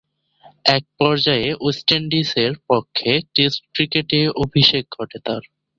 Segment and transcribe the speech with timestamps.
[0.67, 5.43] এক পর্যায়ে ওয়েস্ট ইন্ডিজের পক্ষে টেস্ট ক্রিকেটে অভিষেক ঘটে তার।